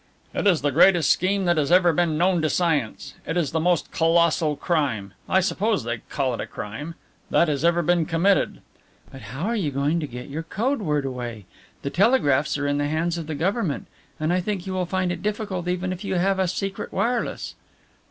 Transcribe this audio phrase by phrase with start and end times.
[0.33, 3.13] "It is the greatest scheme that has ever been known to science.
[3.27, 6.95] It is the most colossal crime I suppose they will call it a crime
[7.29, 8.61] that has ever been committed."
[9.11, 11.45] "But how are you going to get your code word away?
[11.83, 13.85] The telegraphs are in the hands of the Government
[14.19, 17.53] and I think you will find it difficult even if you have a secret wireless."